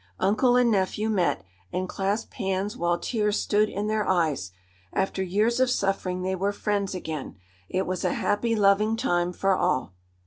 Uncle 0.19 0.55
and 0.55 0.71
nephew 0.71 1.11
met, 1.11 1.45
and 1.71 1.87
clasped 1.87 2.33
hands 2.33 2.75
while 2.75 2.97
tears 2.97 3.39
stood 3.39 3.69
in 3.69 3.85
their 3.85 4.03
eyes. 4.07 4.51
After 4.91 5.21
years 5.21 5.59
of 5.59 5.69
suffering 5.69 6.23
they 6.23 6.33
were 6.33 6.51
friends 6.51 6.95
again. 6.95 7.37
It 7.69 7.85
was 7.85 8.03
a 8.03 8.13
happy, 8.13 8.55
loving 8.55 8.97
time 8.97 9.31
for 9.31 9.55
all. 9.55 9.93